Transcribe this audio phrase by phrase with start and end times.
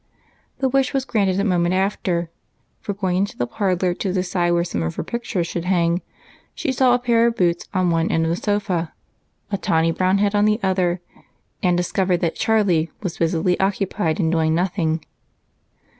[0.57, 2.31] The wish was granted a moment after,
[2.79, 6.01] for, going into the parlor to decide where some of her pictures should hang,
[6.55, 8.93] she saw a pair of brown boots at one end of the sofa,
[9.51, 11.01] a tawny brown head at the other,
[11.61, 15.05] and discovered that Charlie was busily occupied in doing nothing.